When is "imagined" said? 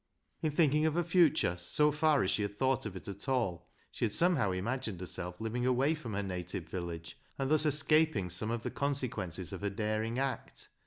4.51-4.99